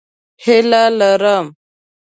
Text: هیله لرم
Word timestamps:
هیله 0.43 0.79
لرم 0.99 1.45